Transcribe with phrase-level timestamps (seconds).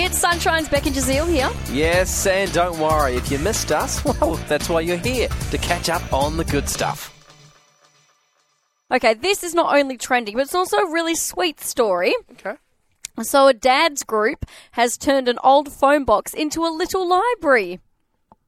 [0.00, 1.50] It's Sunshine's Beck and Jazeel here.
[1.72, 5.88] Yes, and don't worry, if you missed us, well, that's why you're here, to catch
[5.88, 7.12] up on the good stuff.
[8.92, 12.14] Okay, this is not only trending, but it's also a really sweet story.
[12.30, 12.54] Okay.
[13.22, 17.80] So, a dad's group has turned an old phone box into a little library.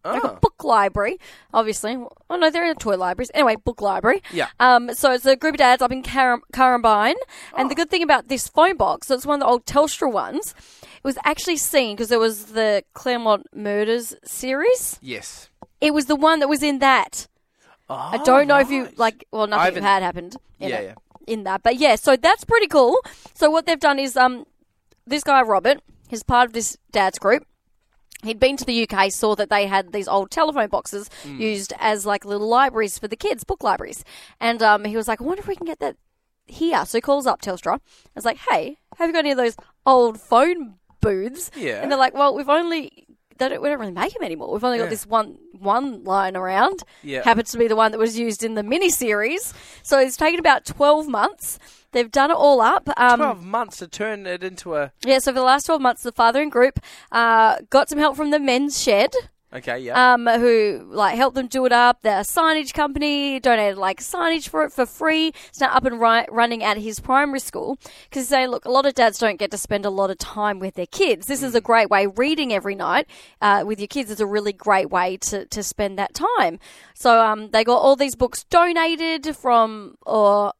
[0.05, 1.19] Like a Oh, book library,
[1.53, 1.97] obviously.
[2.31, 3.31] Oh no, they're in toy libraries.
[3.35, 4.23] Anyway, book library.
[4.33, 4.49] Yeah.
[4.59, 4.95] Um.
[4.95, 7.17] So it's a group of dads up in Car- Carambine,
[7.57, 7.69] and Oh.
[7.69, 10.55] the good thing about this phone box, so it's one of the old Telstra ones.
[10.83, 14.99] It was actually seen because there was the Claremont Murders series.
[15.03, 15.49] yes.
[15.81, 17.27] It was the one that was in that.
[17.89, 19.27] Oh, I don't know if you like.
[19.33, 20.37] Well, nothing had happened.
[20.61, 20.95] In Yeah, it, yeah.
[21.27, 21.97] In that, but yeah.
[21.97, 22.99] So that's pretty cool.
[23.35, 24.45] So what they've done is, um,
[25.07, 27.47] this guy Robert, he's part of this dad's group.
[28.23, 31.41] He'd been to the UK, saw that they had these old telephone boxes Hmm.
[31.41, 34.05] used as like little libraries for the kids, book libraries,
[34.41, 35.97] and um, he was like, I wonder if we can get that
[36.47, 36.85] here.
[36.85, 37.75] So he calls up Telstra.
[37.77, 37.81] I
[38.15, 39.57] was like, Hey, have you got any of those
[39.87, 41.51] old phone booths?
[41.57, 41.81] Yeah.
[41.83, 43.07] And they're like, Well, we've only
[43.39, 44.53] they don't, we don't really make them anymore.
[44.53, 44.91] We've only got Yeah.
[44.91, 46.83] this one one line around.
[47.03, 47.23] Yeah.
[47.23, 49.55] Happens to be the one that was used in the mini series.
[49.83, 51.59] So it's taken about twelve months.
[51.93, 52.89] They've done it all up.
[52.97, 54.93] Um, 12 months to turn it into a.
[55.05, 56.79] yeah, so for the last 12 months, the father and group
[57.13, 59.13] uh, got some help from the men's shed,
[59.53, 60.13] Okay, yeah.
[60.15, 62.03] um, who like helped them do it up.
[62.03, 65.33] The signage company donated like signage for it for free.
[65.49, 67.77] It's now up and ri- running at his primary school
[68.09, 70.19] because they say, look, a lot of dads don't get to spend a lot of
[70.19, 71.27] time with their kids.
[71.27, 72.07] This is a great way.
[72.07, 73.09] Reading every night
[73.43, 76.61] uh, with your kids is a really great way to, to spend that time.
[76.95, 80.53] So um, they got all these books donated from or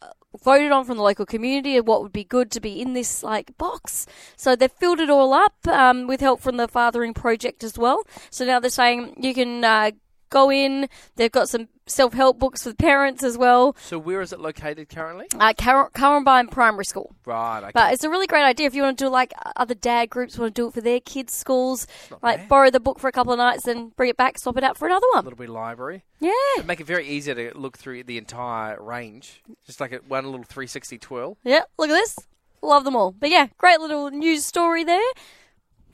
[0.43, 3.23] voted on from the local community of what would be good to be in this
[3.23, 4.07] like box.
[4.37, 8.05] So they've filled it all up um, with help from the Fathering Project as well.
[8.31, 9.91] So now they're saying you can uh,
[10.31, 10.89] go in.
[11.17, 13.77] They've got some self help books for parents as well.
[13.81, 15.27] so where is it located currently?
[15.39, 17.15] Uh, Car- Carambine Primary School.
[17.27, 17.71] Right, okay.
[17.75, 20.39] But it's a really great idea if you want to do like other dad groups
[20.39, 21.87] want to do it for their kids' schools.
[22.23, 22.49] Like bad.
[22.49, 24.77] borrow the book for a couple of nights, then bring it back, swap it out
[24.79, 25.17] for another one.
[25.17, 25.25] a one.
[25.25, 26.05] little bit of library.
[26.21, 26.33] Yeah.
[26.57, 29.43] It'd make it very easy to look through the entire range.
[29.67, 31.37] Just like a, one little 360 twirl.
[31.45, 32.17] Yeah, look at this.
[32.63, 33.13] Love them all.
[33.13, 35.01] But yeah, great little news story there.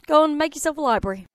[0.06, 1.26] Go and make yourself a library.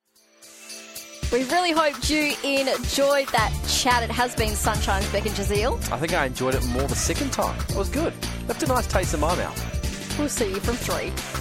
[1.31, 4.03] We really hoped you enjoyed that chat.
[4.03, 5.74] It has been Sunshine's Beck and Jazeel.
[5.92, 7.59] I think I enjoyed it more the second time.
[7.68, 8.14] It was good.
[8.47, 10.19] Left a nice taste in my mouth.
[10.19, 11.41] We'll see you from three.